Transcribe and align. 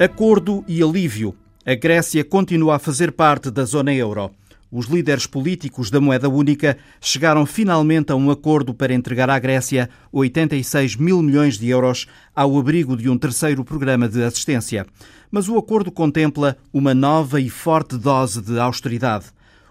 Acordo 0.00 0.64
e 0.68 0.80
alívio. 0.80 1.34
A 1.66 1.74
Grécia 1.74 2.22
continua 2.22 2.76
a 2.76 2.78
fazer 2.78 3.10
parte 3.10 3.50
da 3.50 3.64
zona 3.64 3.92
euro. 3.92 4.30
Os 4.70 4.86
líderes 4.86 5.26
políticos 5.26 5.90
da 5.90 6.00
moeda 6.00 6.28
única 6.28 6.78
chegaram 7.00 7.44
finalmente 7.44 8.12
a 8.12 8.14
um 8.14 8.30
acordo 8.30 8.72
para 8.72 8.94
entregar 8.94 9.28
à 9.28 9.36
Grécia 9.40 9.90
86 10.12 10.94
mil 10.94 11.20
milhões 11.20 11.58
de 11.58 11.68
euros 11.68 12.06
ao 12.32 12.56
abrigo 12.56 12.96
de 12.96 13.10
um 13.10 13.18
terceiro 13.18 13.64
programa 13.64 14.08
de 14.08 14.22
assistência. 14.22 14.86
Mas 15.32 15.48
o 15.48 15.58
acordo 15.58 15.90
contempla 15.90 16.56
uma 16.72 16.94
nova 16.94 17.40
e 17.40 17.50
forte 17.50 17.96
dose 17.96 18.40
de 18.40 18.56
austeridade. 18.56 19.26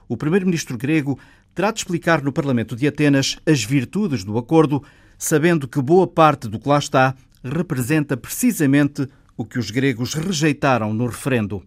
O 0.09 0.17
primeiro-ministro 0.17 0.77
grego 0.77 1.17
terá 1.55 1.71
de 1.71 1.79
explicar 1.79 2.21
no 2.21 2.33
Parlamento 2.33 2.75
de 2.75 2.85
Atenas 2.85 3.37
as 3.45 3.63
virtudes 3.63 4.25
do 4.25 4.37
acordo, 4.37 4.83
sabendo 5.17 5.69
que 5.69 5.81
boa 5.81 6.05
parte 6.05 6.49
do 6.49 6.59
que 6.59 6.67
lá 6.67 6.79
está 6.79 7.15
representa 7.41 8.17
precisamente 8.17 9.07
o 9.37 9.45
que 9.45 9.59
os 9.59 9.71
gregos 9.71 10.15
rejeitaram 10.15 10.93
no 10.93 11.05
referendo. 11.05 11.63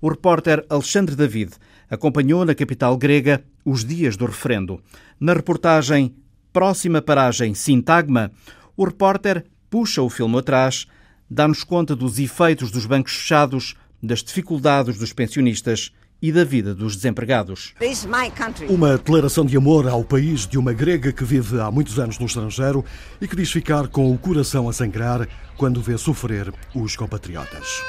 O 0.00 0.08
repórter 0.10 0.66
Alexandre 0.68 1.14
David 1.14 1.52
acompanhou 1.88 2.44
na 2.44 2.54
capital 2.54 2.96
grega 2.96 3.44
os 3.64 3.84
dias 3.84 4.16
do 4.16 4.26
referendo. 4.26 4.82
Na 5.18 5.32
reportagem 5.32 6.14
Próxima 6.52 7.00
Paragem 7.00 7.54
Sintagma, 7.54 8.32
o 8.76 8.84
repórter 8.84 9.44
puxa 9.70 10.02
o 10.02 10.10
filme 10.10 10.38
atrás, 10.38 10.86
dá-nos 11.30 11.62
conta 11.62 11.94
dos 11.94 12.18
efeitos 12.18 12.70
dos 12.70 12.86
bancos 12.86 13.14
fechados, 13.14 13.74
das 14.02 14.22
dificuldades 14.22 14.98
dos 14.98 15.12
pensionistas 15.12 15.92
e 16.20 16.32
da 16.32 16.44
vida 16.44 16.74
dos 16.74 16.96
desempregados. 16.96 17.74
Uma 18.68 18.96
declaração 18.96 19.44
de 19.44 19.56
amor 19.56 19.88
ao 19.88 20.04
país 20.04 20.46
de 20.46 20.58
uma 20.58 20.72
grega 20.72 21.12
que 21.12 21.24
vive 21.24 21.60
há 21.60 21.70
muitos 21.70 21.98
anos 21.98 22.18
no 22.18 22.26
estrangeiro 22.26 22.84
e 23.20 23.28
que 23.28 23.36
diz 23.36 23.50
ficar 23.50 23.88
com 23.88 24.12
o 24.12 24.18
coração 24.18 24.68
a 24.68 24.72
sangrar 24.72 25.28
quando 25.56 25.80
vê 25.80 25.96
sofrer 25.98 26.52
os 26.74 26.96
compatriotas. 26.96 27.82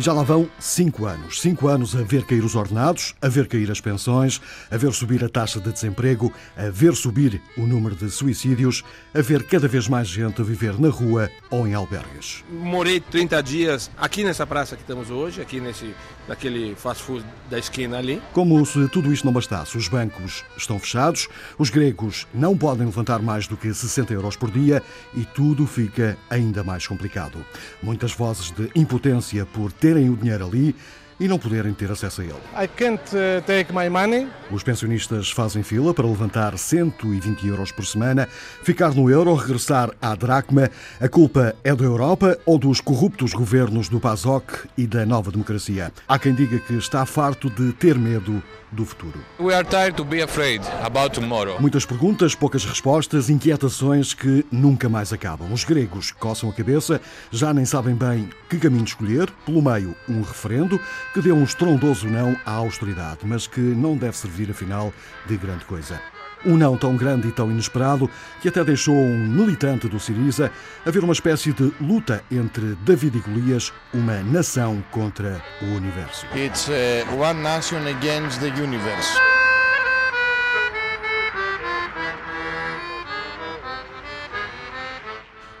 E 0.00 0.02
já 0.02 0.14
lá 0.14 0.22
vão 0.22 0.48
cinco 0.58 1.04
anos. 1.04 1.42
Cinco 1.42 1.68
anos 1.68 1.94
a 1.94 2.02
ver 2.02 2.24
cair 2.24 2.42
os 2.42 2.54
ordenados, 2.54 3.14
a 3.20 3.28
ver 3.28 3.46
cair 3.46 3.70
as 3.70 3.82
pensões, 3.82 4.40
a 4.70 4.78
ver 4.78 4.94
subir 4.94 5.22
a 5.22 5.28
taxa 5.28 5.60
de 5.60 5.70
desemprego, 5.70 6.32
a 6.56 6.70
ver 6.70 6.94
subir 6.94 7.38
o 7.54 7.66
número 7.66 7.94
de 7.94 8.08
suicídios, 8.08 8.82
a 9.12 9.20
ver 9.20 9.42
cada 9.42 9.68
vez 9.68 9.88
mais 9.88 10.08
gente 10.08 10.40
a 10.40 10.44
viver 10.44 10.80
na 10.80 10.88
rua 10.88 11.30
ou 11.50 11.68
em 11.68 11.74
albergues. 11.74 12.42
Morei 12.50 12.98
30 12.98 13.42
dias 13.42 13.90
aqui 13.94 14.24
nessa 14.24 14.46
praça 14.46 14.74
que 14.74 14.80
estamos 14.80 15.10
hoje, 15.10 15.42
aqui 15.42 15.60
nesse, 15.60 15.94
naquele 16.26 16.74
fast 16.76 17.02
food 17.02 17.22
da 17.50 17.58
esquina 17.58 17.98
ali. 17.98 18.22
Como 18.32 18.64
se 18.64 18.88
tudo 18.88 19.12
isto 19.12 19.26
não 19.26 19.34
bastasse, 19.34 19.76
os 19.76 19.86
bancos 19.86 20.42
estão 20.56 20.78
fechados, 20.78 21.28
os 21.58 21.68
gregos 21.68 22.26
não 22.32 22.56
podem 22.56 22.86
levantar 22.86 23.20
mais 23.20 23.46
do 23.46 23.54
que 23.54 23.74
60 23.74 24.14
euros 24.14 24.34
por 24.34 24.50
dia 24.50 24.82
e 25.14 25.26
tudo 25.26 25.66
fica 25.66 26.16
ainda 26.30 26.64
mais 26.64 26.86
complicado. 26.86 27.44
Muitas 27.82 28.14
vozes 28.14 28.50
de 28.50 28.70
impotência 28.74 29.44
por 29.44 29.70
terem 29.90 30.08
o 30.08 30.16
dinheiro 30.16 30.46
ali 30.46 30.74
e 31.20 31.28
não 31.28 31.38
poderem 31.38 31.74
ter 31.74 31.92
acesso 31.92 32.22
a 32.22 32.24
ele. 32.24 32.40
I 32.58 32.66
can't 32.66 33.02
uh, 33.14 33.42
take 33.46 33.72
my 33.72 33.88
money. 33.90 34.26
Os 34.50 34.62
pensionistas 34.62 35.30
fazem 35.30 35.62
fila 35.62 35.92
para 35.92 36.06
levantar 36.06 36.56
120 36.56 37.46
euros 37.46 37.70
por 37.70 37.86
semana, 37.86 38.26
ficar 38.62 38.94
no 38.94 39.10
euro, 39.10 39.34
regressar 39.34 39.90
à 40.00 40.14
dracma. 40.14 40.70
A 40.98 41.08
culpa 41.08 41.54
é 41.62 41.74
da 41.74 41.84
Europa 41.84 42.38
ou 42.46 42.58
dos 42.58 42.80
corruptos 42.80 43.32
governos 43.32 43.88
do 43.88 44.00
PASOK 44.00 44.68
e 44.76 44.86
da 44.86 45.04
nova 45.04 45.30
democracia? 45.30 45.92
Há 46.08 46.18
quem 46.18 46.34
diga 46.34 46.58
que 46.58 46.72
está 46.74 47.04
farto 47.04 47.50
de 47.50 47.72
ter 47.74 47.96
medo 47.96 48.42
do 48.72 48.84
futuro. 48.84 49.20
We 49.38 49.54
are 49.54 49.66
tired 49.66 49.96
to 49.96 50.04
be 50.04 50.22
afraid 50.22 50.62
about 50.82 51.14
tomorrow. 51.14 51.60
Muitas 51.60 51.84
perguntas, 51.84 52.34
poucas 52.34 52.64
respostas, 52.64 53.28
inquietações 53.28 54.14
que 54.14 54.44
nunca 54.50 54.88
mais 54.88 55.12
acabam. 55.12 55.52
Os 55.52 55.64
gregos 55.64 56.12
coçam 56.12 56.48
a 56.48 56.52
cabeça, 56.52 57.00
já 57.30 57.52
nem 57.52 57.64
sabem 57.64 57.94
bem 57.94 58.30
que 58.48 58.58
caminho 58.58 58.84
escolher. 58.84 59.30
Pelo 59.44 59.62
meio, 59.62 59.94
um 60.08 60.22
referendo 60.22 60.80
que 61.12 61.20
deu 61.20 61.36
um 61.36 61.44
estrondoso 61.44 62.08
não 62.08 62.36
à 62.46 62.52
austeridade, 62.52 63.20
mas 63.24 63.46
que 63.46 63.60
não 63.60 63.96
deve 63.96 64.16
servir, 64.16 64.50
afinal, 64.50 64.92
de 65.26 65.36
grande 65.36 65.64
coisa. 65.64 66.00
Um 66.44 66.56
não 66.56 66.76
tão 66.76 66.96
grande 66.96 67.28
e 67.28 67.32
tão 67.32 67.50
inesperado 67.50 68.08
que 68.40 68.48
até 68.48 68.64
deixou 68.64 68.94
um 68.94 69.18
militante 69.18 69.88
do 69.88 70.00
Siriza 70.00 70.50
haver 70.86 71.04
uma 71.04 71.12
espécie 71.12 71.52
de 71.52 71.72
luta 71.80 72.24
entre 72.30 72.74
David 72.76 73.18
e 73.18 73.20
Golias, 73.20 73.72
uma 73.92 74.22
nação 74.22 74.82
contra 74.90 75.42
o 75.60 75.66
universo. 75.66 76.26
It's 76.34 76.68
uh, 76.68 77.04
one 77.14 77.42
nation 77.42 77.86
against 77.86 78.40
the 78.40 78.48
universe. 78.48 79.29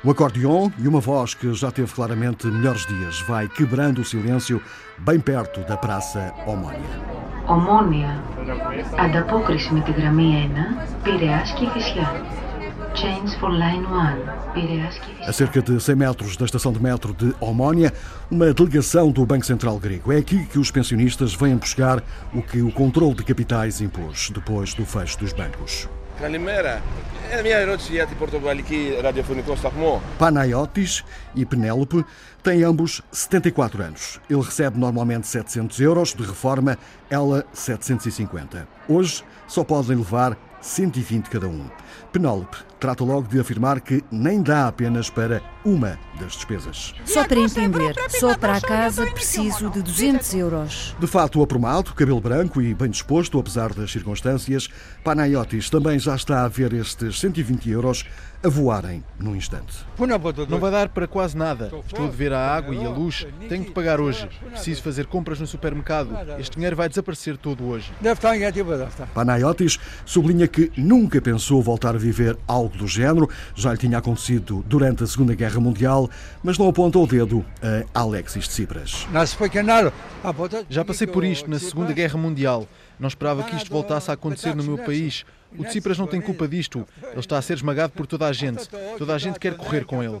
Um 0.03 0.11
acordeon 0.11 0.69
e 0.77 0.87
uma 0.87 0.99
voz 0.99 1.33
que 1.33 1.51
já 1.53 1.71
teve 1.71 1.91
claramente 1.93 2.45
melhores 2.47 2.85
dias 2.85 3.21
vai 3.21 3.47
quebrando 3.47 4.01
o 4.01 4.05
silêncio 4.05 4.61
bem 4.99 5.19
perto 5.19 5.61
da 5.61 5.75
Praça 5.77 6.31
Ομόνια. 6.45 6.79
Ομόνια. 7.47 8.23
Ανταπόκριση 8.99 9.73
με 9.73 9.79
τη 9.79 9.91
γραμμή 9.91 10.49
1, 11.03 11.03
Πειραιάς 11.03 11.53
και 11.53 11.67
Φυσιά. 11.73 12.21
Change 12.93 13.39
for 13.41 13.49
line 13.49 13.85
1, 13.85 14.53
Πειραιάς 14.53 14.95
και 14.99 15.11
A 15.21 15.31
Φυσιά. 15.31 15.33
cerca 15.33 15.61
de 15.61 15.79
100 15.79 15.95
metros 15.95 16.37
da 16.37 16.45
estação 16.45 16.71
de 16.71 16.81
metro 16.81 17.13
de 17.13 17.33
Omónia, 17.39 17.91
uma 18.31 18.53
delegação 18.53 19.11
do 19.11 19.25
Banco 19.25 19.45
Central 19.45 19.77
grego. 19.79 20.11
É 20.11 20.17
aqui 20.17 20.45
que 20.45 20.59
os 20.59 20.71
pensionistas 20.71 21.33
vêm 21.33 21.57
buscar 21.57 22.01
o 22.33 22.41
que 22.41 22.61
o 22.61 22.71
controle 22.71 23.15
de 23.15 23.23
capitais 23.23 23.81
impôs 23.81 24.29
depois 24.33 24.73
do 24.73 24.85
fecho 24.85 25.19
dos 25.19 25.33
bancos. 25.33 25.89
Καλημέρα. 26.21 26.81
Ε, 27.31 27.41
μια 27.41 27.57
ερώτηση 27.57 27.91
για 27.91 28.05
την 28.05 28.17
Πορτογαλική 28.17 28.97
ραδιοφωνικό 29.01 29.55
σταθμό. 29.55 30.01
Panayotis 30.19 31.03
e 31.35 31.45
Penélope 31.45 32.05
têm 32.43 32.63
ambos 32.63 33.01
74 33.11 33.81
anos. 33.81 34.19
Ele 34.29 34.41
recebe 34.41 34.77
normalmente 34.77 35.27
700 35.27 35.79
euros 35.79 36.13
de 36.13 36.23
reforma, 36.23 36.77
ela 37.09 37.45
750. 37.51 38.67
Hoje 38.87 39.23
só 39.47 39.63
podem 39.63 39.97
levar 39.97 40.37
120 40.61 41.29
cada 41.29 41.47
um. 41.47 41.65
Penélope 42.11 42.57
trata 42.80 43.04
logo 43.04 43.28
de 43.28 43.38
afirmar 43.38 43.80
que 43.80 44.02
nem 44.10 44.42
dá 44.42 44.66
apenas 44.66 45.10
para 45.10 45.42
uma 45.64 45.98
das 46.18 46.32
despesas. 46.32 46.94
Só 47.04 47.26
para 47.26 47.38
entender, 47.38 47.94
só 48.08 48.36
para 48.36 48.56
a 48.56 48.60
casa 48.60 49.06
preciso 49.06 49.68
de 49.68 49.82
200 49.82 50.34
euros. 50.34 50.96
De 50.98 51.06
fato 51.06 51.42
aprumado, 51.42 51.94
cabelo 51.94 52.20
branco 52.20 52.62
e 52.62 52.74
bem 52.74 52.88
disposto, 52.88 53.38
apesar 53.38 53.74
das 53.74 53.92
circunstâncias, 53.92 54.68
Panayotis 55.04 55.68
também 55.68 55.98
já 55.98 56.16
está 56.16 56.44
a 56.44 56.48
ver 56.48 56.72
estes 56.72 57.20
120 57.20 57.70
euros 57.70 58.04
a 58.42 58.48
voarem 58.48 59.04
num 59.18 59.36
instante. 59.36 59.84
Não 60.48 60.58
vai 60.58 60.70
dar 60.70 60.88
para 60.88 61.06
quase 61.06 61.36
nada. 61.36 61.70
Estou 61.86 62.06
a 62.06 62.08
dever 62.08 62.32
a 62.32 62.54
água 62.54 62.74
e 62.74 62.84
a 62.84 62.88
luz. 62.88 63.26
Tenho 63.48 63.64
de 63.64 63.70
pagar 63.70 64.00
hoje. 64.00 64.28
Preciso 64.50 64.82
fazer 64.82 65.06
compras 65.06 65.38
no 65.38 65.46
supermercado. 65.46 66.16
Este 66.38 66.54
dinheiro 66.54 66.74
vai 66.74 66.88
desaparecer 66.88 67.36
todo 67.36 67.66
hoje. 67.66 67.92
Panayotis 69.14 69.78
sublinha 70.04 70.48
que 70.48 70.72
nunca 70.76 71.20
pensou 71.20 71.62
voltar 71.62 71.94
a 71.94 71.98
viver 71.98 72.38
algo 72.46 72.76
do 72.76 72.86
género, 72.86 73.28
já 73.54 73.72
lhe 73.72 73.78
tinha 73.78 73.98
acontecido 73.98 74.64
durante 74.66 75.04
a 75.04 75.06
Segunda 75.06 75.34
Guerra 75.34 75.60
Mundial, 75.60 76.08
mas 76.42 76.56
não 76.56 76.68
aponta 76.68 76.98
o 76.98 77.06
dedo 77.06 77.44
a 77.94 78.00
Alexis 78.00 78.48
Tsipras. 78.48 79.06
Já 80.68 80.84
passei 80.84 81.06
por 81.06 81.24
isto 81.24 81.50
na 81.50 81.58
Segunda 81.58 81.92
Guerra 81.92 82.18
Mundial. 82.18 82.66
Não 82.98 83.08
esperava 83.08 83.42
que 83.42 83.56
isto 83.56 83.70
voltasse 83.70 84.10
a 84.10 84.14
acontecer 84.14 84.54
no 84.54 84.62
meu 84.62 84.78
país. 84.78 85.24
O 85.58 85.64
Tsipras 85.64 85.98
não 85.98 86.06
tem 86.06 86.20
culpa 86.20 86.46
disto. 86.46 86.86
Ele 87.02 87.18
está 87.18 87.38
a 87.38 87.42
ser 87.42 87.54
esmagado 87.54 87.92
por 87.92 88.06
toda 88.06 88.26
a 88.26 88.32
gente. 88.32 88.68
Toda 88.96 89.14
a 89.14 89.18
gente 89.18 89.38
quer 89.38 89.56
correr 89.56 89.84
com 89.84 90.02
ele. 90.02 90.20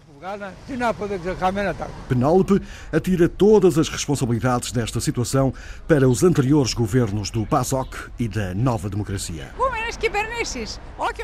Penélope 2.08 2.60
atira 2.92 3.28
todas 3.28 3.78
as 3.78 3.88
responsabilidades 3.88 4.72
desta 4.72 5.00
situação 5.00 5.52
para 5.86 6.08
os 6.08 6.22
anteriores 6.22 6.74
governos 6.74 7.30
do 7.30 7.46
PASOK 7.46 8.10
e 8.18 8.28
da 8.28 8.54
Nova 8.54 8.90
Democracia. 8.90 9.50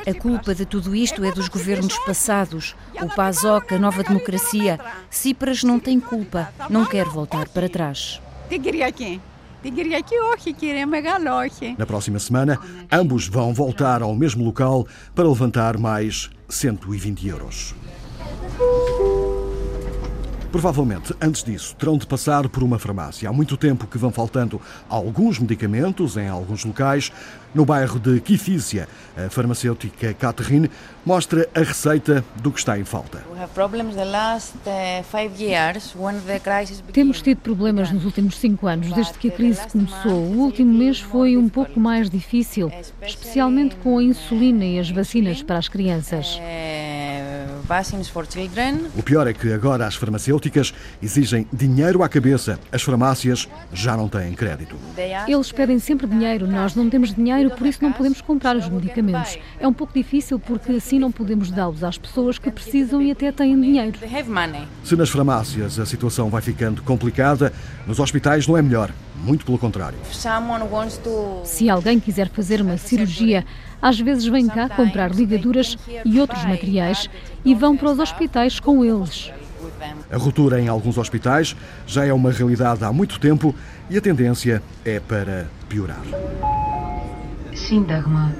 A 0.06 0.14
culpa 0.14 0.54
de 0.54 0.66
tudo 0.66 0.94
isto 0.94 1.24
é 1.24 1.32
dos 1.32 1.48
governos 1.48 1.98
passados. 2.00 2.76
O 3.00 3.08
PASOK, 3.08 3.74
a 3.74 3.78
Nova 3.78 4.02
Democracia. 4.02 4.78
Tsipras 5.10 5.62
não 5.62 5.80
tem 5.80 5.98
culpa. 5.98 6.52
Não 6.70 6.84
quer 6.84 7.06
voltar 7.06 7.48
para 7.48 7.68
trás. 7.68 8.20
Tem 8.48 8.60
que 8.60 8.70
ir 8.70 8.82
aqui. 8.82 9.20
Την 9.65 9.73
Κυριακή 9.73 10.15
όχι 10.35 10.53
κύριε, 10.53 10.85
μεγάλο 10.85 11.35
όχι. 11.35 11.75
Na 11.77 11.85
próxima 11.85 12.19
semana, 12.19 12.53
ambos 12.91 13.27
vão 13.27 13.53
voltar 13.53 14.01
ao 14.01 14.15
mesmo 14.15 14.43
local 14.43 14.87
para 15.15 15.27
levantar 15.27 15.77
mais 15.77 16.29
120 16.47 17.27
euros. 17.27 17.75
Provavelmente, 20.50 21.14
antes 21.20 21.42
disso, 21.42 21.74
terão 21.76 21.98
de 21.98 22.06
passar 22.06 22.48
por 22.48 22.62
uma 22.62 22.78
farmácia. 22.78 23.28
Há 23.28 23.32
muito 23.32 23.56
tempo 23.56 23.86
que 23.86 23.98
vão 23.98 24.10
faltando 24.10 24.60
alguns 24.88 25.38
medicamentos 25.38 26.16
em 26.16 26.28
alguns 26.28 26.64
locais. 26.64 27.12
No 27.54 27.64
bairro 27.64 27.98
de 27.98 28.20
Kifícia, 28.20 28.86
a 29.16 29.30
farmacêutica 29.30 30.12
Catherine 30.14 30.70
mostra 31.04 31.48
a 31.54 31.60
receita 31.60 32.22
do 32.42 32.50
que 32.50 32.58
está 32.58 32.78
em 32.78 32.84
falta. 32.84 33.24
Temos 36.92 37.22
tido 37.22 37.38
problemas 37.38 37.90
nos 37.90 38.04
últimos 38.04 38.36
cinco 38.36 38.66
anos, 38.66 38.92
desde 38.92 39.14
que 39.14 39.28
a 39.28 39.32
crise 39.32 39.66
começou. 39.68 40.12
O 40.12 40.38
último 40.38 40.72
mês 40.72 41.00
foi 41.00 41.36
um 41.36 41.48
pouco 41.48 41.80
mais 41.80 42.10
difícil, 42.10 42.70
especialmente 43.02 43.74
com 43.76 43.98
a 43.98 44.02
insulina 44.02 44.64
e 44.64 44.78
as 44.78 44.90
vacinas 44.90 45.42
para 45.42 45.58
as 45.58 45.68
crianças. 45.68 46.38
O 48.96 49.02
pior 49.02 49.26
é 49.26 49.32
que 49.32 49.52
agora 49.52 49.86
as 49.86 49.96
farmacêuticas 49.96 50.72
exigem 51.02 51.46
dinheiro 51.52 52.02
à 52.02 52.08
cabeça. 52.08 52.58
As 52.70 52.82
farmácias 52.82 53.48
já 53.72 53.96
não 53.96 54.08
têm 54.08 54.32
crédito. 54.34 54.76
Eles 55.26 55.50
pedem 55.50 55.78
sempre 55.78 56.06
dinheiro. 56.06 56.46
Nós 56.46 56.74
não 56.74 56.88
temos 56.88 57.12
dinheiro, 57.14 57.50
por 57.50 57.66
isso 57.66 57.82
não 57.82 57.92
podemos 57.92 58.20
comprar 58.20 58.56
os 58.56 58.68
medicamentos. 58.68 59.38
É 59.58 59.66
um 59.66 59.72
pouco 59.72 59.92
difícil 59.92 60.38
porque 60.38 60.72
assim 60.72 60.98
não 60.98 61.10
podemos 61.10 61.50
dá-los 61.50 61.82
às 61.82 61.98
pessoas 61.98 62.38
que 62.38 62.50
precisam 62.50 63.02
e 63.02 63.10
até 63.10 63.32
têm 63.32 63.60
dinheiro. 63.60 63.98
Se 64.84 64.96
nas 64.96 65.10
farmácias 65.10 65.78
a 65.78 65.86
situação 65.86 66.30
vai 66.30 66.42
ficando 66.42 66.82
complicada, 66.82 67.52
nos 67.86 67.98
hospitais 67.98 68.46
não 68.46 68.56
é 68.56 68.62
melhor. 68.62 68.90
Muito 69.24 69.44
pelo 69.44 69.58
contrário. 69.58 69.98
Se 71.44 71.68
alguém 71.68 71.98
quiser 71.98 72.28
fazer 72.28 72.60
uma 72.60 72.76
cirurgia, 72.76 73.44
às 73.80 73.98
vezes 73.98 74.24
vem 74.26 74.46
cá 74.46 74.68
comprar 74.68 75.14
ligaduras 75.14 75.76
e 76.04 76.20
outros 76.20 76.44
materiais 76.44 77.08
e 77.44 77.54
vão 77.54 77.76
para 77.76 77.90
os 77.90 77.98
hospitais 77.98 78.60
com 78.60 78.84
eles. 78.84 79.32
A 80.10 80.16
ruptura 80.16 80.60
em 80.60 80.68
alguns 80.68 80.96
hospitais 80.98 81.56
já 81.86 82.04
é 82.04 82.12
uma 82.12 82.30
realidade 82.30 82.84
há 82.84 82.92
muito 82.92 83.18
tempo 83.18 83.54
e 83.90 83.96
a 83.96 84.00
tendência 84.00 84.62
é 84.84 85.00
para 85.00 85.46
piorar. 85.68 86.02
Síntagma 87.54 88.34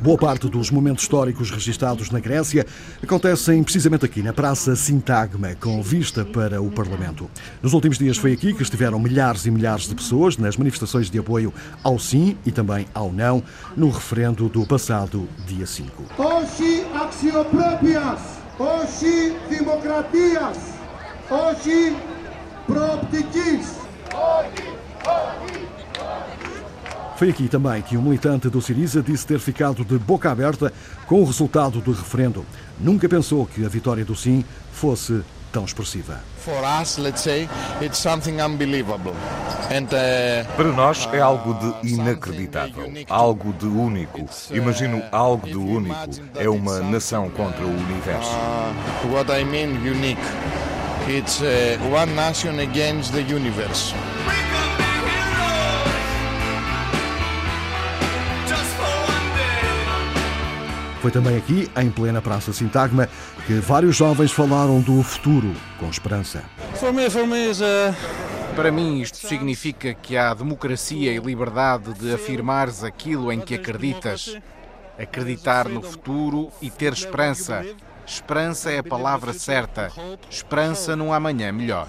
Boa 0.00 0.16
parte 0.16 0.48
dos 0.48 0.70
momentos 0.70 1.02
históricos 1.02 1.50
registados 1.50 2.10
na 2.10 2.18
Grécia 2.18 2.64
acontecem 3.02 3.62
precisamente 3.62 4.06
aqui, 4.06 4.22
na 4.22 4.32
Praça 4.32 4.74
Sintagma, 4.74 5.54
com 5.60 5.82
vista 5.82 6.24
para 6.24 6.62
o 6.62 6.70
Parlamento. 6.70 7.30
Nos 7.62 7.74
últimos 7.74 7.98
dias 7.98 8.16
foi 8.16 8.32
aqui 8.32 8.54
que 8.54 8.62
estiveram 8.62 8.98
milhares 8.98 9.44
e 9.44 9.50
milhares 9.50 9.86
de 9.86 9.94
pessoas 9.94 10.38
nas 10.38 10.56
manifestações 10.56 11.10
de 11.10 11.18
apoio 11.18 11.52
ao 11.82 11.98
sim 11.98 12.36
e 12.46 12.50
também 12.50 12.86
ao 12.94 13.12
não 13.12 13.42
no 13.76 13.90
referendo 13.90 14.48
do 14.48 14.64
passado 14.66 15.28
dia 15.46 15.66
5. 15.66 16.04
Hoje 16.16 16.86
axiopropias, 16.94 18.20
hoje 18.58 19.36
democratias, 19.50 20.58
hoje 21.30 21.96
prooptikis. 22.66 23.76
Hoje, 24.14 24.62
hoje. 24.62 24.75
Foi 27.16 27.30
aqui 27.30 27.48
também 27.48 27.80
que 27.80 27.96
um 27.96 28.02
militante 28.02 28.50
do 28.50 28.60
Siriza 28.60 29.02
disse 29.02 29.26
ter 29.26 29.38
ficado 29.38 29.82
de 29.82 29.98
boca 29.98 30.30
aberta 30.30 30.70
com 31.06 31.22
o 31.22 31.24
resultado 31.24 31.80
do 31.80 31.90
referendo. 31.92 32.44
Nunca 32.78 33.08
pensou 33.08 33.46
que 33.46 33.64
a 33.64 33.68
vitória 33.68 34.04
do 34.04 34.14
sim 34.14 34.44
fosse 34.70 35.22
tão 35.50 35.64
expressiva. 35.64 36.20
Uh, 36.46 36.52
Para 40.56 40.72
nós 40.72 41.08
é 41.10 41.20
algo 41.20 41.54
de 41.54 41.94
inacreditável, 41.94 42.92
algo 43.08 43.54
de 43.54 43.66
único. 43.66 44.26
Imagino 44.50 45.02
algo 45.10 45.46
de 45.46 45.56
único. 45.56 45.96
É 46.34 46.50
uma 46.50 46.80
nação 46.80 47.30
contra 47.30 47.64
o 47.64 47.70
universo. 47.70 48.30
Uh, 48.30 49.12
what 49.14 49.32
I 49.32 49.42
mean 49.42 49.78
unique. 49.78 50.20
It's 51.08 51.40
uh, 51.40 51.78
one 51.90 52.14
nation 52.14 52.60
against 52.60 53.12
the 53.12 53.22
universe. 53.22 53.94
Foi 61.06 61.12
também 61.12 61.36
aqui, 61.36 61.70
em 61.76 61.88
plena 61.88 62.20
Praça 62.20 62.52
Sintagma, 62.52 63.08
que 63.46 63.52
vários 63.60 63.94
jovens 63.94 64.32
falaram 64.32 64.80
do 64.80 65.04
futuro 65.04 65.54
com 65.78 65.88
esperança. 65.88 66.42
Para 68.56 68.72
mim, 68.72 69.00
isto 69.00 69.18
significa 69.18 69.94
que 69.94 70.16
há 70.16 70.34
democracia 70.34 71.12
e 71.12 71.18
liberdade 71.20 71.94
de 71.94 72.12
afirmares 72.12 72.82
aquilo 72.82 73.32
em 73.32 73.38
que 73.38 73.54
acreditas. 73.54 74.36
Acreditar 74.98 75.68
no 75.68 75.80
futuro 75.80 76.50
e 76.60 76.70
ter 76.70 76.92
esperança. 76.92 77.64
Esperança 78.04 78.72
é 78.72 78.78
a 78.78 78.82
palavra 78.82 79.32
certa. 79.32 79.92
Esperança 80.28 80.96
num 80.96 81.12
amanhã 81.12 81.52
melhor. 81.52 81.86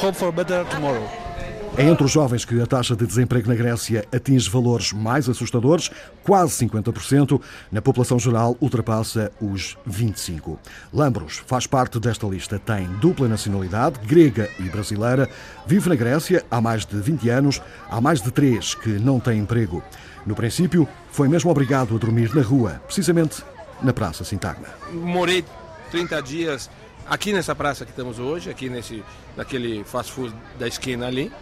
Hope 0.00 0.16
for 0.16 0.30
better 0.30 0.64
tomorrow. 0.66 1.29
É 1.78 1.84
entre 1.84 2.04
os 2.04 2.10
jovens 2.10 2.44
que 2.44 2.60
a 2.60 2.66
taxa 2.66 2.96
de 2.96 3.06
desemprego 3.06 3.48
na 3.48 3.54
Grécia 3.54 4.04
atinge 4.12 4.50
valores 4.50 4.92
mais 4.92 5.28
assustadores, 5.28 5.88
quase 6.22 6.66
50%. 6.66 7.40
Na 7.70 7.80
população 7.80 8.18
geral, 8.18 8.56
ultrapassa 8.60 9.32
os 9.40 9.78
25%. 9.88 10.58
Lambros 10.92 11.42
faz 11.46 11.66
parte 11.66 11.98
desta 11.98 12.26
lista. 12.26 12.58
Tem 12.58 12.86
dupla 13.00 13.28
nacionalidade, 13.28 14.00
grega 14.04 14.50
e 14.58 14.64
brasileira. 14.64 15.30
Vive 15.66 15.88
na 15.88 15.94
Grécia 15.94 16.44
há 16.50 16.60
mais 16.60 16.84
de 16.84 17.00
20 17.00 17.30
anos. 17.30 17.62
Há 17.88 18.00
mais 18.00 18.20
de 18.20 18.30
três 18.30 18.74
que 18.74 18.90
não 18.90 19.20
têm 19.20 19.38
emprego. 19.38 19.82
No 20.26 20.34
princípio, 20.34 20.86
foi 21.10 21.28
mesmo 21.28 21.50
obrigado 21.50 21.94
a 21.94 21.98
dormir 21.98 22.34
na 22.34 22.42
rua, 22.42 22.82
precisamente 22.84 23.42
na 23.80 23.92
Praça 23.92 24.24
Sintagma. 24.24 24.66
Morei 24.92 25.44
30 25.90 26.20
dias 26.20 26.68
aqui 27.06 27.32
nessa 27.32 27.54
praça 27.54 27.84
que 27.84 27.90
estamos 27.90 28.18
hoje, 28.18 28.50
aqui 28.50 28.68
nesse, 28.68 29.02
naquele 29.36 29.82
fast 29.84 30.12
food 30.12 30.34
da 30.58 30.68
esquina 30.68 31.06
ali. 31.06 31.32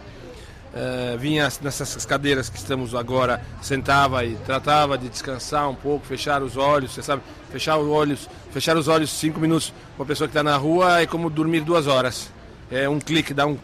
Uh, 0.71 1.17
vinha 1.17 1.49
nessas 1.61 2.05
cadeiras 2.05 2.47
que 2.47 2.57
estamos 2.57 2.93
agora, 2.93 3.43
sentava 3.59 4.23
e 4.23 4.35
tratava 4.35 4.99
de 4.99 5.09
descansar 5.09 5.67
um 5.67 5.73
pouco, 5.73 6.05
fechar 6.05 6.43
os 6.43 6.57
olhos, 6.57 6.91
você 6.91 7.01
sabe, 7.01 7.23
fechar 7.51 7.77
os 7.79 7.87
olhos, 7.87 8.29
fechar 8.51 8.77
os 8.77 8.87
olhos 8.87 9.09
cinco 9.09 9.39
minutos 9.39 9.73
uma 9.97 10.05
pessoa 10.05 10.27
que 10.27 10.31
está 10.31 10.43
na 10.43 10.55
rua 10.55 11.01
é 11.01 11.07
como 11.07 11.29
dormir 11.29 11.61
duas 11.61 11.87
horas. 11.87 12.31
É 12.69 12.87
um 12.87 12.99
clique, 12.99 13.33
dá 13.33 13.47
um, 13.47 13.57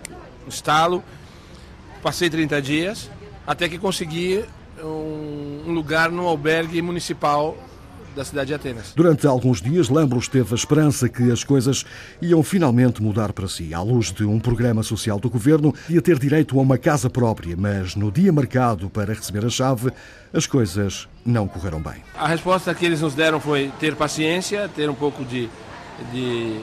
um 0.46 0.50
estalo. 0.50 1.04
Passei 2.02 2.30
30 2.30 2.62
dias 2.62 3.10
até 3.46 3.70
que 3.70 3.78
consegui 3.78 4.44
um, 4.84 5.64
um 5.68 5.74
lugar 5.74 6.12
no 6.12 6.28
albergue 6.28 6.82
municipal 6.82 7.56
da 8.16 8.24
cidade 8.24 8.48
de 8.48 8.54
Atenas. 8.54 8.94
Durante 8.96 9.28
alguns 9.28 9.62
dias, 9.62 9.90
Lambros 9.90 10.28
teve 10.28 10.54
a 10.54 10.56
esperança 10.56 11.10
que 11.10 11.32
as 11.32 11.44
coisas 11.44 11.86
iam 12.22 12.42
finalmente 12.42 13.04
mudar 13.04 13.34
para 13.34 13.48
si. 13.48 13.74
À 13.74 13.82
luz 13.82 14.12
de 14.12 14.24
um 14.24 14.40
programa 14.40 14.82
social 14.82 15.20
do 15.20 15.30
governo, 15.30 15.74
ia 15.90 16.02
ter 16.02 16.18
direito 16.18 16.58
a 16.58 16.62
uma 16.62 16.78
casa 16.78 17.10
própria, 17.10 17.56
mas 17.58 17.96
no 17.96 18.12
dia 18.12 18.32
marcado 18.32 18.90
para 18.90 19.14
receber 19.14 19.46
a 19.46 19.50
chave, 19.50 19.92
as 20.34 20.48
coisas 20.48 21.08
não 21.26 21.48
correram 21.48 21.82
bem. 21.82 22.04
A 22.18 22.28
resposta 22.28 22.74
que 22.74 22.86
eles 22.86 23.02
nos 23.02 23.14
deram 23.14 23.40
foi 23.40 23.72
ter 23.80 23.96
paciência, 23.96 24.70
ter 24.70 24.90
um 24.90 24.96
pouco 24.96 25.26
de, 25.26 25.50
de 26.12 26.60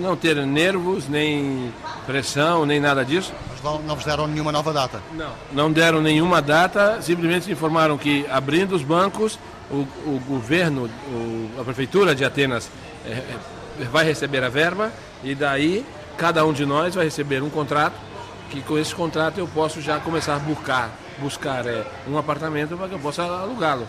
não 0.00 0.16
ter 0.16 0.36
nervos, 0.46 1.08
nem 1.08 1.72
pressão, 2.06 2.66
nem 2.66 2.80
nada 2.80 3.04
disso. 3.04 3.32
Mas 3.50 3.62
não, 3.62 3.78
não 3.82 3.94
vos 3.94 4.04
deram 4.04 4.26
nenhuma 4.26 4.50
nova 4.50 4.72
data? 4.72 5.02
Não, 5.14 5.32
não 5.52 5.72
deram 5.72 6.00
nenhuma 6.00 6.42
data, 6.42 7.00
simplesmente 7.02 7.50
informaram 7.50 7.96
que 7.96 8.26
abrindo 8.28 8.74
os 8.74 8.82
bancos 8.82 9.38
o, 9.70 9.86
o 10.06 10.20
governo, 10.26 10.90
o, 11.08 11.60
a 11.60 11.64
prefeitura 11.64 12.14
de 12.14 12.24
Atenas 12.24 12.70
é, 13.06 13.10
é, 13.10 13.84
vai 13.90 14.04
receber 14.04 14.42
a 14.42 14.48
verba 14.48 14.92
e 15.22 15.34
daí 15.34 15.86
cada 16.16 16.44
um 16.44 16.52
de 16.52 16.66
nós 16.66 16.94
vai 16.94 17.04
receber 17.04 17.42
um 17.42 17.50
contrato 17.50 17.94
que 18.50 18.60
com 18.62 18.76
esse 18.76 18.94
contrato 18.94 19.38
eu 19.38 19.46
posso 19.46 19.80
já 19.80 20.00
começar 20.00 20.34
a 20.34 20.38
buscar, 20.40 20.90
buscar 21.18 21.66
é, 21.66 21.86
um 22.08 22.18
apartamento 22.18 22.76
para 22.76 22.88
que 22.88 22.94
eu 22.94 22.98
possa 22.98 23.22
alugá-lo. 23.22 23.86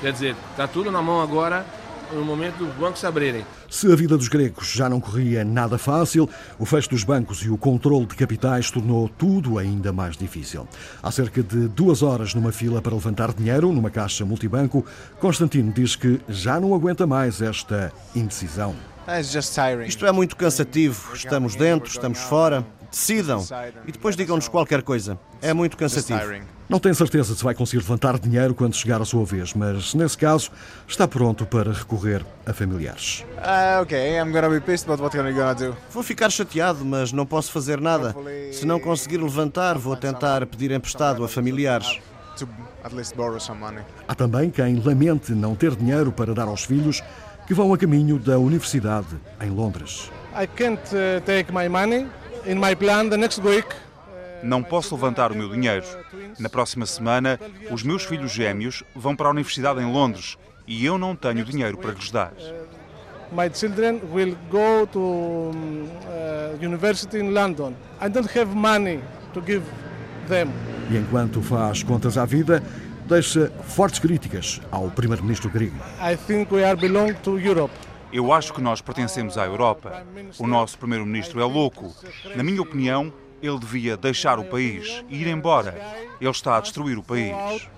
Quer 0.00 0.12
dizer, 0.12 0.36
está 0.50 0.66
tudo 0.66 0.90
na 0.90 1.00
mão 1.00 1.20
agora 1.20 1.64
no 2.12 2.24
momento 2.24 2.56
dos 2.56 2.74
bancos 2.74 3.04
abrirem. 3.04 3.46
Se 3.72 3.90
a 3.90 3.96
vida 3.96 4.18
dos 4.18 4.28
gregos 4.28 4.70
já 4.70 4.86
não 4.86 5.00
corria 5.00 5.42
nada 5.46 5.78
fácil, 5.78 6.28
o 6.58 6.66
fecho 6.66 6.90
dos 6.90 7.04
bancos 7.04 7.42
e 7.42 7.48
o 7.48 7.56
controle 7.56 8.04
de 8.04 8.14
capitais 8.14 8.70
tornou 8.70 9.08
tudo 9.08 9.58
ainda 9.58 9.90
mais 9.94 10.14
difícil. 10.14 10.68
Há 11.02 11.10
cerca 11.10 11.42
de 11.42 11.68
duas 11.68 12.02
horas 12.02 12.34
numa 12.34 12.52
fila 12.52 12.82
para 12.82 12.94
levantar 12.94 13.32
dinheiro 13.32 13.72
numa 13.72 13.88
caixa 13.88 14.26
multibanco, 14.26 14.84
Constantino 15.18 15.72
diz 15.72 15.96
que 15.96 16.20
já 16.28 16.60
não 16.60 16.74
aguenta 16.74 17.06
mais 17.06 17.40
esta 17.40 17.90
indecisão. 18.14 18.74
Isto 19.86 20.04
é 20.04 20.12
muito 20.12 20.36
cansativo. 20.36 21.14
Estamos 21.14 21.56
dentro, 21.56 21.88
estamos 21.88 22.18
fora. 22.18 22.66
Decidam 22.90 23.42
e 23.86 23.90
depois 23.90 24.14
digam-nos 24.14 24.48
qualquer 24.48 24.82
coisa. 24.82 25.18
É 25.40 25.54
muito 25.54 25.78
cansativo. 25.78 26.20
Não 26.72 26.80
tem 26.80 26.94
certeza 26.94 27.34
se 27.34 27.44
vai 27.44 27.54
conseguir 27.54 27.82
levantar 27.82 28.18
dinheiro 28.18 28.54
quando 28.54 28.74
chegar 28.74 29.02
a 29.02 29.04
sua 29.04 29.26
vez, 29.26 29.52
mas 29.52 29.92
nesse 29.92 30.16
caso 30.16 30.50
está 30.88 31.06
pronto 31.06 31.44
para 31.44 31.70
recorrer 31.70 32.24
a 32.46 32.54
familiares. 32.54 33.26
Vou 35.90 36.02
ficar 36.02 36.30
chateado, 36.30 36.82
mas 36.82 37.12
não 37.12 37.26
posso 37.26 37.52
fazer 37.52 37.78
nada. 37.78 38.16
Se 38.52 38.64
não 38.64 38.80
conseguir 38.80 39.18
levantar, 39.18 39.76
vou 39.76 39.94
tentar 39.94 40.46
pedir 40.46 40.70
emprestado 40.70 41.22
a 41.22 41.28
familiares. 41.28 42.00
Há 44.08 44.14
também 44.14 44.48
quem 44.48 44.80
lamente 44.80 45.32
não 45.32 45.54
ter 45.54 45.76
dinheiro 45.76 46.10
para 46.10 46.32
dar 46.32 46.48
aos 46.48 46.64
filhos 46.64 47.02
que 47.46 47.52
vão 47.52 47.74
a 47.74 47.76
caminho 47.76 48.18
da 48.18 48.38
universidade 48.38 49.08
em 49.42 49.50
Londres. 49.50 50.10
I 50.34 50.46
can't 50.46 50.80
uh, 50.94 51.20
take 51.26 51.52
my 51.52 51.68
money 51.68 52.08
in 52.46 52.54
my 52.54 52.74
plan 52.74 53.10
the 53.10 53.18
next 53.18 53.42
week. 53.42 53.68
Não 54.42 54.62
posso 54.62 54.94
levantar 54.94 55.32
o 55.32 55.36
meu 55.36 55.48
dinheiro. 55.48 55.84
Na 56.38 56.48
próxima 56.48 56.86
semana, 56.86 57.38
os 57.70 57.82
meus 57.82 58.04
filhos 58.04 58.32
gêmeos 58.32 58.82
vão 58.94 59.14
para 59.14 59.28
a 59.28 59.30
universidade 59.30 59.80
em 59.80 59.90
Londres 59.90 60.36
e 60.66 60.84
eu 60.84 60.98
não 60.98 61.14
tenho 61.14 61.44
dinheiro 61.44 61.78
para 61.78 61.92
lhes 61.92 62.10
dar. 62.10 62.32
My 63.32 63.48
children 63.52 64.00
will 64.12 64.36
go 64.50 64.86
to 64.92 64.98
uh, 65.00 66.54
university 66.60 67.18
in 67.18 67.32
London. 67.32 67.74
I 67.98 68.08
don't 68.10 68.28
have 68.38 68.54
money 68.54 69.00
to 69.32 69.40
give 69.40 69.62
them. 70.28 70.50
E 70.90 70.98
enquanto 70.98 71.40
faz 71.40 71.82
contas 71.82 72.18
à 72.18 72.26
vida, 72.26 72.62
deixa 73.06 73.50
fortes 73.64 74.00
críticas 74.00 74.60
ao 74.70 74.90
primeiro-ministro 74.90 75.48
grego. 75.48 75.76
I 75.98 76.14
think 76.14 76.52
we 76.52 76.62
are 76.62 76.78
belong 76.78 77.14
to 77.22 77.38
Europe. 77.38 77.72
Eu 78.12 78.30
acho 78.30 78.52
que 78.52 78.60
nós 78.60 78.82
pertencemos 78.82 79.38
à 79.38 79.46
Europa. 79.46 80.04
O 80.38 80.46
nosso 80.46 80.76
primeiro-ministro 80.78 81.40
é 81.40 81.44
louco. 81.44 81.94
Na 82.36 82.42
minha 82.42 82.60
opinião, 82.60 83.10
ele 83.42 83.58
devia 83.58 83.96
deixar 83.96 84.38
o 84.38 84.44
país 84.44 85.04
e 85.08 85.20
ir 85.20 85.26
embora. 85.26 85.74
Ele 86.20 86.30
está 86.30 86.56
a 86.56 86.60
destruir 86.60 86.96
o 86.96 87.02
país. 87.02 87.68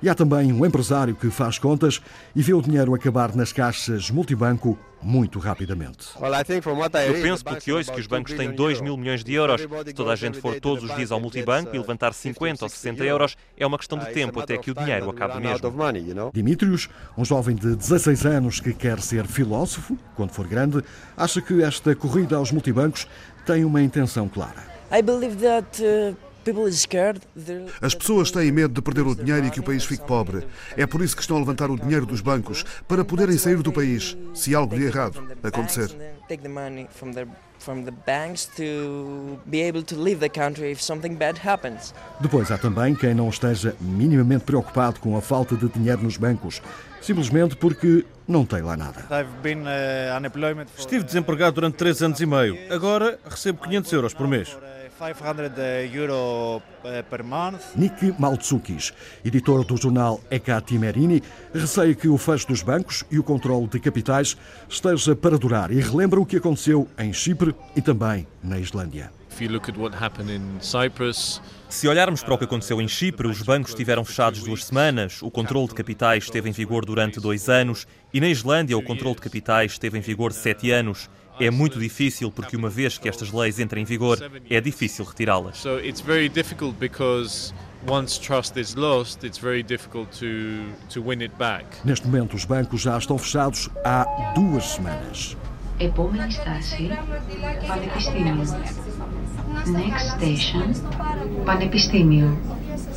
E 0.00 0.08
há 0.08 0.14
também 0.14 0.52
um 0.52 0.64
empresário 0.64 1.14
que 1.14 1.30
faz 1.30 1.58
contas 1.58 2.00
e 2.34 2.42
vê 2.42 2.54
o 2.54 2.62
dinheiro 2.62 2.94
acabar 2.94 3.34
nas 3.34 3.52
caixas 3.52 4.10
multibanco 4.10 4.78
muito 5.02 5.38
rapidamente. 5.40 6.08
Eu 7.08 7.22
penso, 7.22 7.44
porque 7.44 7.72
ouço 7.72 7.92
que 7.92 8.00
os 8.00 8.06
bancos 8.06 8.34
têm 8.34 8.52
2 8.52 8.80
mil 8.80 8.96
milhões 8.96 9.24
de 9.24 9.34
euros. 9.34 9.60
Se 9.60 9.92
toda 9.92 10.12
a 10.12 10.16
gente 10.16 10.40
for 10.40 10.60
todos 10.60 10.84
os 10.84 10.94
dias 10.94 11.10
ao 11.10 11.20
multibanco 11.20 11.74
e 11.74 11.78
levantar 11.78 12.14
50 12.14 12.64
ou 12.64 12.68
60 12.68 13.02
euros, 13.04 13.36
é 13.56 13.66
uma 13.66 13.76
questão 13.76 13.98
de 13.98 14.06
tempo 14.12 14.38
até 14.38 14.56
que 14.56 14.70
o 14.70 14.74
dinheiro 14.74 15.10
acabe 15.10 15.40
mesmo. 15.40 16.30
Dimitrios, 16.32 16.88
um 17.18 17.24
jovem 17.24 17.56
de 17.56 17.74
16 17.74 18.26
anos 18.26 18.60
que 18.60 18.72
quer 18.72 19.00
ser 19.00 19.26
filósofo, 19.26 19.98
quando 20.14 20.30
for 20.30 20.46
grande, 20.46 20.82
acha 21.16 21.42
que 21.42 21.62
esta 21.62 21.96
corrida 21.96 22.36
aos 22.36 22.52
multibancos 22.52 23.08
tem 23.44 23.64
uma 23.64 23.82
intenção 23.82 24.28
clara. 24.28 24.70
I 24.92 25.02
believe 25.02 25.36
that 25.38 25.82
uh... 25.82 26.31
As 27.80 27.94
pessoas 27.94 28.30
têm 28.30 28.50
medo 28.50 28.74
de 28.74 28.82
perder 28.82 29.06
o 29.06 29.14
dinheiro 29.14 29.46
e 29.46 29.50
que 29.50 29.60
o 29.60 29.62
país 29.62 29.84
fique 29.84 30.04
pobre. 30.04 30.46
É 30.76 30.86
por 30.86 31.00
isso 31.02 31.14
que 31.14 31.22
estão 31.22 31.36
a 31.36 31.40
levantar 31.40 31.70
o 31.70 31.78
dinheiro 31.78 32.06
dos 32.06 32.20
bancos, 32.20 32.64
para 32.86 33.04
poderem 33.04 33.38
sair 33.38 33.56
do 33.62 33.72
país, 33.72 34.16
se 34.34 34.54
algo 34.54 34.76
de 34.76 34.84
errado 34.84 35.22
acontecer. 35.42 35.90
Depois 42.20 42.50
há 42.50 42.58
também 42.58 42.94
quem 42.94 43.14
não 43.14 43.28
esteja 43.28 43.76
minimamente 43.80 44.44
preocupado 44.44 44.98
com 45.00 45.16
a 45.16 45.22
falta 45.22 45.56
de 45.56 45.68
dinheiro 45.68 46.02
nos 46.02 46.16
bancos, 46.16 46.60
simplesmente 47.00 47.56
porque 47.56 48.04
não 48.26 48.44
tem 48.44 48.62
lá 48.62 48.76
nada. 48.76 49.04
Uh, 49.10 50.66
Estive 50.76 51.04
desempregado 51.04 51.52
durante 51.52 51.76
três 51.76 52.02
anos 52.02 52.20
e 52.20 52.26
meio. 52.26 52.56
Agora 52.72 53.18
recebo 53.28 53.62
500 53.62 53.92
euros 53.92 54.14
por 54.14 54.26
mês. 54.26 54.56
500 55.02 55.92
euro 55.94 56.62
eh. 56.84 57.04
Nick 57.74 58.14
Maltsukis, 58.20 58.94
editor 59.24 59.64
do 59.64 59.76
jornal 59.76 60.20
Eka 60.30 60.60
Timerini, 60.60 61.20
receia 61.52 61.94
que 61.94 62.08
o 62.08 62.16
fecho 62.16 62.46
dos 62.46 62.62
bancos 62.62 63.04
e 63.10 63.18
o 63.18 63.24
controle 63.24 63.66
de 63.66 63.80
capitais 63.80 64.36
esteja 64.68 65.16
para 65.16 65.36
durar 65.36 65.72
e 65.72 65.80
relembra 65.80 66.20
o 66.20 66.26
que 66.26 66.36
aconteceu 66.36 66.86
em 66.96 67.12
Chipre 67.12 67.52
e 67.74 67.82
também 67.82 68.28
na 68.42 68.60
Islândia. 68.60 69.21
Se 71.69 71.87
olharmos 71.87 72.23
para 72.23 72.33
o 72.33 72.37
que 72.37 72.45
aconteceu 72.45 72.81
em 72.81 72.87
Chipre, 72.87 73.27
os 73.27 73.41
bancos 73.41 73.71
estiveram 73.71 74.03
fechados 74.03 74.41
duas 74.41 74.65
semanas, 74.65 75.21
o 75.21 75.29
controle 75.29 75.67
de 75.67 75.75
capitais 75.75 76.23
esteve 76.23 76.49
em 76.49 76.51
vigor 76.51 76.85
durante 76.85 77.19
dois 77.19 77.47
anos 77.47 77.85
e 78.13 78.19
na 78.19 78.27
Islândia 78.27 78.77
o 78.77 78.81
controle 78.81 79.15
de 79.15 79.21
capitais 79.21 79.73
esteve 79.73 79.97
em 79.97 80.01
vigor 80.01 80.33
sete 80.33 80.71
anos 80.71 81.09
é 81.39 81.51
muito 81.51 81.79
difícil 81.79 82.31
porque 82.31 82.57
uma 82.57 82.69
vez 82.69 82.97
que 82.97 83.07
estas 83.07 83.31
leis 83.31 83.59
entrem 83.59 83.83
em 83.83 83.85
vigor, 83.85 84.17
é 84.49 84.59
difícil 84.59 85.05
retirá-las. 85.05 85.63
Neste 91.85 92.07
momento, 92.07 92.35
os 92.35 92.45
bancos 92.45 92.81
já 92.81 92.97
estão 92.97 93.17
fechados 93.17 93.69
há 93.85 94.33
duas 94.35 94.65
semanas. 94.65 95.37
Επόμενη 95.79 96.31
στάση, 96.31 96.89
Πανεπιστήμιο. 97.67 98.35
Next 99.66 100.16
station, 100.18 100.74
Πανεπιστήμιο. 101.44 102.38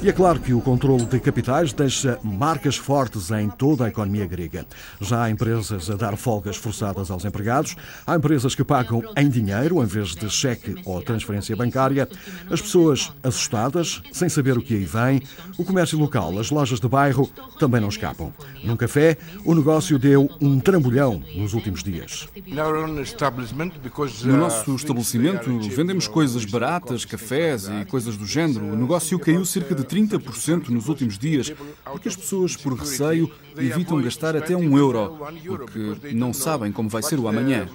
E 0.06 0.10
é 0.10 0.14
claro 0.14 0.40
que 0.40 0.54
o 0.54 0.62
controle 0.62 1.04
de 1.04 1.20
capitais 1.20 1.74
deixa 1.74 2.20
marcas 2.24 2.78
fortes 2.78 3.32
em 3.32 3.50
toda 3.50 3.86
a 3.86 3.88
economia 3.88 4.28
grega. 4.28 4.64
Já 5.02 5.24
há 5.24 5.32
empresas 5.32 5.90
a 5.90 5.96
dar 5.96 6.16
folgas 6.16 6.58
forçadas 6.58 7.10
aos 7.10 7.26
empregados, 7.26 7.76
há 8.06 8.16
empresas 8.16 8.54
que 8.54 8.64
pagam 8.64 9.02
em 9.18 9.28
dinheiro 9.28 9.82
em 9.82 9.86
vez 9.88 10.10
de 10.10 10.30
cheque 10.30 10.76
ou 10.86 11.02
transferência 11.02 11.56
bancária, 11.56 12.08
as 12.52 12.62
pessoas 12.62 13.12
assustadas, 13.24 14.04
sem 14.12 14.30
saber 14.30 14.56
o 14.56 14.62
que 14.62 14.76
aí 14.76 14.86
vem, 14.86 15.24
o 15.58 15.66
comércio 15.66 15.98
local, 15.98 16.38
as 16.38 16.52
lojas 16.52 16.80
de 16.80 16.88
bairro 16.88 17.28
também 17.58 17.82
não 17.82 17.90
escapam. 17.90 18.32
Num 18.64 18.78
café, 18.78 19.18
o 19.44 19.56
negócio 19.56 19.98
deu 19.98 20.30
um 20.40 20.60
trambolhão 20.60 21.24
nos 21.36 21.56
últimos 21.56 21.82
dias. 21.82 22.28
No 24.24 24.38
nosso 24.38 24.76
estabelecimento 24.76 25.50
vendemos 25.70 26.08
coisas 26.08 26.46
baratas, 26.46 27.06
cafés 27.06 27.68
e 27.68 27.86
coisas 27.86 28.16
do 28.18 28.26
género. 28.28 28.66
O 28.66 28.76
negócio 28.76 29.18
caiu 29.18 29.44
cerca 29.44 29.65
de 29.74 29.84
30% 29.84 30.70
nos 30.70 30.88
últimos 30.88 31.18
dias, 31.18 31.52
porque 31.84 32.10
as 32.10 32.16
pessoas, 32.16 32.56
por 32.56 32.74
receio, 32.74 33.32
evitam 33.58 34.02
gastar 34.02 34.36
até 34.36 34.56
um 34.56 34.78
euro, 34.78 35.18
porque 35.58 36.14
não 36.14 36.34
sabem 36.34 36.72
como 36.72 36.90
vai 36.90 37.02
ser 37.02 37.20
o 37.20 37.28
amanhã. 37.28 37.68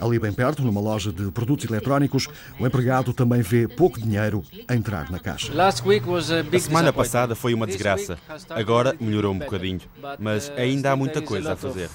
Ali 0.00 0.18
bem 0.18 0.32
perto, 0.32 0.62
numa 0.62 0.80
loja 0.80 1.12
de 1.12 1.30
produtos 1.30 1.64
eletrónicos, 1.64 2.28
o 2.58 2.66
empregado 2.66 3.12
também 3.12 3.42
vê 3.42 3.66
pouco 3.66 4.00
dinheiro 4.00 4.42
a 4.68 4.74
entrar 4.74 5.10
na 5.10 5.18
caixa. 5.18 5.52
A 5.62 6.58
semana 6.60 6.92
passada 6.92 7.34
foi 7.34 7.54
uma 7.54 7.66
desgraça. 7.66 8.18
Agora 8.50 8.94
melhorou 9.00 9.32
um 9.32 9.38
bocadinho, 9.38 9.80
mas 10.18 10.52
ainda 10.56 10.92
há 10.92 10.96
muita 10.96 11.22
coisa 11.22 11.52
a 11.52 11.56
fazer. 11.56 11.88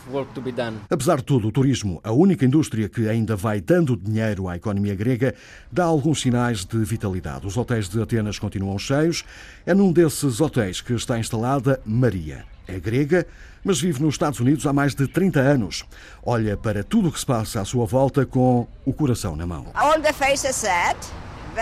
Apesar 0.89 1.17
de 1.17 1.23
tudo, 1.23 1.47
o 1.47 1.51
turismo, 1.51 1.99
a 2.03 2.11
única 2.11 2.45
indústria 2.45 2.89
que 2.89 3.07
ainda 3.07 3.35
vai 3.35 3.61
dando 3.61 3.95
dinheiro 3.95 4.47
à 4.47 4.55
economia 4.55 4.95
grega, 4.95 5.35
dá 5.71 5.83
alguns 5.83 6.21
sinais 6.21 6.65
de 6.65 6.77
vitalidade. 6.83 7.45
Os 7.45 7.57
hotéis 7.57 7.87
de 7.87 8.01
Atenas 8.01 8.39
continuam 8.49 8.79
cheios. 8.79 9.23
É 9.65 9.73
num 9.73 9.91
desses 9.93 10.41
hotéis 10.41 10.81
que 10.81 10.93
está 10.93 11.19
instalada 11.19 11.79
Maria. 11.85 12.45
É 12.67 12.79
grega, 12.79 13.25
mas 13.63 13.79
vive 13.79 14.01
nos 14.01 14.15
Estados 14.15 14.39
Unidos 14.39 14.65
há 14.65 14.73
mais 14.73 14.95
de 14.95 15.07
30 15.07 15.39
anos. 15.39 15.85
Olha 16.23 16.57
para 16.57 16.83
tudo 16.83 17.09
o 17.09 17.11
que 17.11 17.19
se 17.19 17.25
passa 17.25 17.61
à 17.61 17.65
sua 17.65 17.85
volta 17.85 18.25
com 18.25 18.67
o 18.85 18.93
coração 18.93 19.35
na 19.35 19.45
mão. 19.45 19.67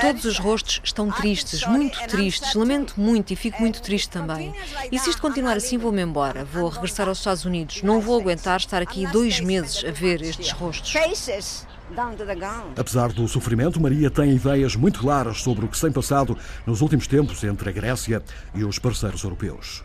Todos 0.01 0.25
os 0.25 0.37
rostos 0.37 0.81
estão 0.83 1.09
tristes, 1.09 1.65
muito 1.65 1.97
tristes. 2.07 2.53
Lamento 2.53 2.93
muito 2.97 3.31
e 3.31 3.35
fico 3.35 3.59
muito 3.61 3.81
triste 3.81 4.09
também. 4.09 4.53
E 4.91 4.99
se 4.99 5.09
isto 5.09 5.21
continuar 5.21 5.57
assim, 5.57 5.77
vou-me 5.77 6.01
embora. 6.01 6.43
Vou 6.45 6.69
regressar 6.69 7.07
aos 7.07 7.19
Estados 7.19 7.45
Unidos. 7.45 7.81
Não 7.83 7.99
vou 7.99 8.19
aguentar 8.19 8.57
estar 8.57 8.81
aqui 8.81 9.07
dois 9.07 9.39
meses 9.39 9.83
a 9.85 9.91
ver 9.91 10.21
estes 10.21 10.51
rostos. 10.51 10.91
Apesar 12.77 13.11
do 13.11 13.27
sofrimento, 13.27 13.79
Maria 13.79 14.09
tem 14.09 14.31
ideias 14.31 14.75
muito 14.75 14.99
claras 14.99 15.41
sobre 15.41 15.65
o 15.65 15.67
que 15.67 15.75
se 15.75 15.83
tem 15.83 15.91
passado 15.91 16.37
nos 16.65 16.81
últimos 16.81 17.07
tempos 17.07 17.43
entre 17.43 17.69
a 17.69 17.71
Grécia 17.71 18.21
e 18.53 18.63
os 18.63 18.77
parceiros 18.79 19.23
europeus. 19.23 19.83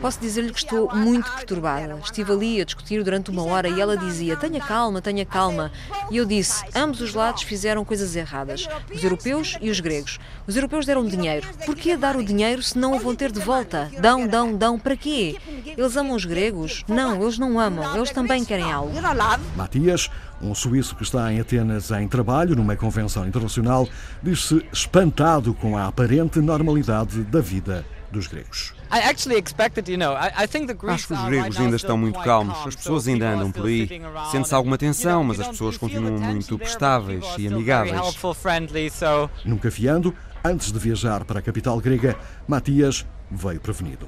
Posso 0.00 0.20
dizer-lhe 0.20 0.52
que 0.52 0.58
estou 0.58 0.94
muito 0.94 1.30
perturbada. 1.32 1.98
Estive 2.04 2.32
ali 2.32 2.60
a 2.60 2.64
discutir 2.64 3.02
durante 3.02 3.30
uma 3.30 3.44
hora 3.44 3.68
e 3.68 3.80
ela 3.80 3.96
dizia: 3.96 4.36
tenha 4.36 4.60
calma, 4.60 5.00
tenha 5.00 5.24
calma. 5.24 5.72
E 6.10 6.16
eu 6.16 6.24
disse: 6.24 6.64
ambos 6.74 7.00
os 7.00 7.14
lados 7.14 7.42
fizeram 7.42 7.84
coisas 7.84 8.14
erradas, 8.14 8.68
os 8.92 9.02
europeus 9.02 9.56
e 9.60 9.70
os 9.70 9.80
gregos. 9.80 10.18
Os 10.46 10.56
europeus 10.56 10.86
deram 10.86 11.04
dinheiro. 11.06 11.46
Por 11.64 11.74
que 11.74 11.96
dar 11.96 12.16
o 12.16 12.24
dinheiro 12.24 12.62
se 12.62 12.78
não 12.78 12.94
o 12.94 12.98
vão 12.98 13.14
ter 13.14 13.32
de 13.32 13.40
volta? 13.40 13.90
Dão, 14.00 14.26
dão, 14.26 14.54
dão. 14.54 14.78
Para 14.78 14.96
quê? 14.96 15.36
Eles 15.66 15.96
amam 15.96 16.14
os 16.14 16.24
gregos? 16.24 16.84
Não, 16.88 17.22
eles 17.22 17.38
não 17.38 17.58
amam. 17.58 17.96
Eles 17.96 18.10
também 18.10 18.44
querem 18.44 18.70
algo. 18.70 18.92
Matias, 19.54 20.10
um 20.42 20.54
suíço 20.54 20.96
que 20.96 21.02
está 21.02 21.32
em 21.32 21.40
Atenas 21.40 21.90
em 21.90 22.08
trabalho 22.08 22.56
numa 22.56 22.76
convenção 22.76 23.26
internacional, 23.26 23.88
diz-se 24.22 24.64
espantado 24.72 25.54
com 25.54 25.76
a 25.76 25.86
aparente 25.86 26.40
normalidade 26.40 27.22
da 27.22 27.40
vida 27.40 27.84
dos 28.10 28.26
gregos. 28.26 28.72
Acho 30.94 31.06
que 31.08 31.14
os 31.14 31.24
gregos 31.24 31.58
ainda 31.58 31.76
estão 31.76 31.98
muito 31.98 32.20
calmos, 32.20 32.56
as 32.66 32.76
pessoas 32.76 33.08
ainda 33.08 33.28
andam 33.30 33.50
por 33.50 33.66
aí. 33.66 33.88
Sente-se 34.30 34.54
alguma 34.54 34.78
tensão, 34.78 35.24
mas 35.24 35.40
as 35.40 35.48
pessoas 35.48 35.76
continuam 35.76 36.18
muito 36.18 36.56
prestáveis 36.56 37.24
e 37.36 37.48
amigáveis. 37.48 37.96
Nunca 39.44 39.70
fiando, 39.70 40.14
antes 40.44 40.70
de 40.70 40.78
viajar 40.78 41.24
para 41.24 41.40
a 41.40 41.42
capital 41.42 41.80
grega, 41.80 42.16
Matias 42.46 43.04
veio 43.34 43.60
prevenido. 43.60 44.06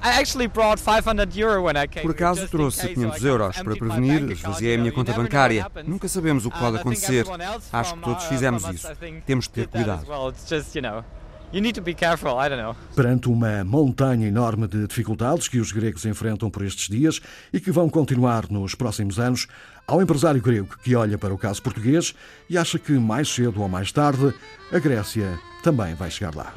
Por 2.01 2.11
acaso 2.11 2.47
trouxe 2.47 2.87
500 2.89 3.25
euros 3.25 3.57
para 3.57 3.75
prevenir, 3.75 4.31
esvaziei 4.31 4.75
a 4.75 4.77
minha 4.77 4.91
conta 4.91 5.13
bancária. 5.13 5.69
Nunca 5.85 6.07
sabemos 6.07 6.45
o 6.45 6.51
que 6.51 6.59
pode 6.59 6.77
acontecer. 6.77 7.25
Acho 7.71 7.95
que 7.95 8.01
todos 8.01 8.23
fizemos 8.25 8.63
isso. 8.69 8.87
Temos 9.25 9.45
de 9.45 9.51
ter 9.51 9.67
cuidado. 9.67 10.05
Perante 12.93 13.29
uma 13.29 13.63
montanha 13.63 14.27
enorme 14.27 14.67
de 14.67 14.85
dificuldades 14.85 15.47
que 15.47 15.59
os 15.59 15.71
gregos 15.71 16.05
enfrentam 16.05 16.49
por 16.49 16.63
estes 16.65 16.89
dias 16.89 17.21
e 17.53 17.59
que 17.61 17.71
vão 17.71 17.89
continuar 17.89 18.49
nos 18.49 18.75
próximos 18.75 19.17
anos, 19.17 19.47
há 19.87 19.95
um 19.95 20.01
empresário 20.01 20.41
grego 20.41 20.75
que 20.83 20.95
olha 20.95 21.17
para 21.17 21.33
o 21.33 21.37
caso 21.37 21.61
português 21.61 22.13
e 22.49 22.57
acha 22.57 22.77
que 22.77 22.91
mais 22.91 23.33
cedo 23.33 23.61
ou 23.61 23.69
mais 23.69 23.89
tarde 23.91 24.33
a 24.71 24.79
Grécia 24.79 25.39
também 25.63 25.95
vai 25.95 26.11
chegar 26.11 26.35
lá. 26.35 26.53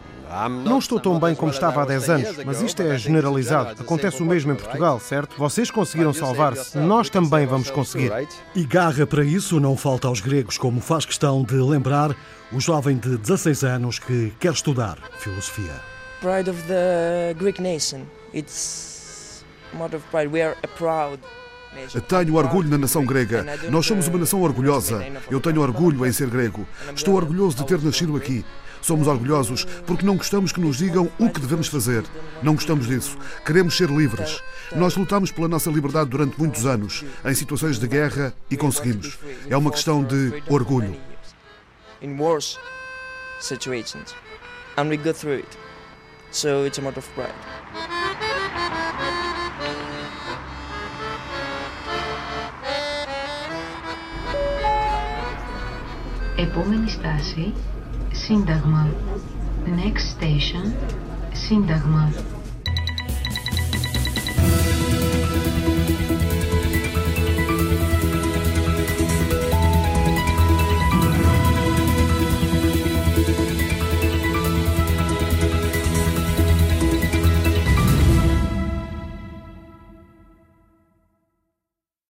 Não 0.48 0.78
estou 0.78 1.00
tão 1.00 1.18
bem 1.18 1.34
como 1.34 1.50
estava 1.50 1.82
há 1.82 1.86
10 1.86 2.08
anos, 2.08 2.44
mas 2.44 2.60
isto 2.60 2.82
é 2.82 2.96
generalizado. 2.96 3.82
Acontece 3.82 4.22
o 4.22 4.26
mesmo 4.26 4.52
em 4.52 4.56
Portugal, 4.56 5.00
certo? 5.00 5.36
Vocês 5.36 5.70
conseguiram 5.70 6.12
salvar-se, 6.12 6.78
nós 6.78 7.08
também 7.08 7.46
vamos 7.46 7.70
conseguir. 7.70 8.12
E 8.54 8.64
garra 8.64 9.06
para 9.06 9.24
isso 9.24 9.58
não 9.58 9.76
falta 9.76 10.06
aos 10.06 10.20
gregos, 10.20 10.56
como 10.56 10.80
faz 10.80 11.04
questão 11.04 11.42
de 11.42 11.54
lembrar 11.54 12.14
o 12.52 12.60
jovem 12.60 12.96
de 12.96 13.16
16 13.16 13.64
anos 13.64 13.98
que 13.98 14.32
quer 14.38 14.52
estudar 14.52 14.98
filosofia. 15.18 15.74
Pride 16.20 16.50
of 16.50 16.62
the 16.64 17.34
Greek 17.38 17.60
nation. 17.60 18.02
It's 18.32 19.44
Tenho 22.08 22.34
orgulho 22.34 22.68
na 22.68 22.78
nação 22.78 23.04
grega. 23.04 23.44
Nós 23.70 23.86
somos 23.86 24.08
uma 24.08 24.18
nação 24.18 24.42
orgulhosa. 24.42 25.04
Eu 25.30 25.40
tenho 25.40 25.60
orgulho 25.60 26.04
em 26.06 26.12
ser 26.12 26.28
grego. 26.28 26.66
Estou 26.94 27.14
orgulhoso 27.14 27.56
de 27.56 27.66
ter 27.66 27.80
nascido 27.80 28.16
aqui. 28.16 28.44
Somos 28.82 29.06
orgulhosos 29.06 29.64
porque 29.86 30.06
não 30.06 30.16
gostamos 30.16 30.52
que 30.52 30.60
nos 30.60 30.78
digam 30.78 31.10
o 31.18 31.28
que 31.28 31.40
devemos 31.40 31.68
fazer. 31.68 32.02
Não 32.42 32.54
gostamos 32.54 32.86
disso. 32.86 33.16
Queremos 33.44 33.76
ser 33.76 33.90
livres. 33.90 34.42
Nós 34.74 34.96
lutamos 34.96 35.30
pela 35.30 35.48
nossa 35.48 35.70
liberdade 35.70 36.10
durante 36.10 36.38
muitos 36.38 36.64
anos, 36.64 37.04
em 37.24 37.34
situações 37.34 37.78
de 37.78 37.86
guerra, 37.86 38.32
e 38.50 38.56
conseguimos. 38.56 39.18
É 39.48 39.56
uma 39.56 39.70
questão 39.70 40.02
de 40.02 40.42
orgulho. 40.48 40.96
And 44.76 44.88
we 44.88 44.96
go 44.96 45.12
through 45.12 45.36
it. 45.36 45.58
So 46.30 46.64
it's 46.64 46.78
a 46.78 46.82
matter 46.82 47.00
of 47.00 47.08
pride. 47.14 47.99
Επόμενη 56.40 56.88
στάση, 56.88 57.52
Σύνταγμα. 58.12 58.88
Next 59.66 60.22
station, 60.22 60.72
Σύνταγμα. 61.32 62.12